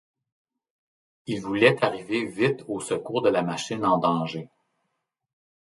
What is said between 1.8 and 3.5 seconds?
arriver vite au secours de la